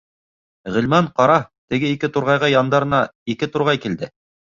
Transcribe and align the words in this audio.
Ғилман, 0.77 1.09
ҡара 1.19 1.35
теге 1.73 1.91
ике 1.95 2.09
турғайға, 2.15 2.49
яндарына 2.53 3.03
ике 3.35 3.51
турғай 3.57 3.83
килде. 3.85 4.11